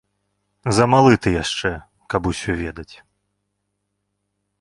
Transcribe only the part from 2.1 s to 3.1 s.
каб усё ведаць.